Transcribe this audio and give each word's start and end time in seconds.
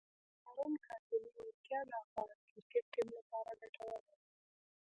د 0.03 0.03
هارون 0.43 0.73
کاظمي 0.85 1.29
وړتیا 1.35 1.79
د 1.89 1.91
افغان 2.03 2.37
کرکټ 2.49 2.83
ټیم 2.93 3.07
لپاره 3.17 3.51
ګټوره 3.61 3.99
ده. 4.05 4.15